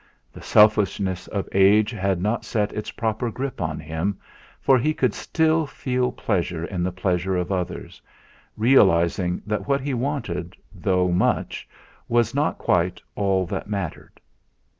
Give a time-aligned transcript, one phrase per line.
[0.33, 4.17] The selfishness of age had not set its proper grip on him,
[4.59, 8.01] for he could still feel pleasure in the pleasure of others,
[8.57, 11.69] realising that what he wanted, though much,
[12.09, 14.19] was not quite all that mattered.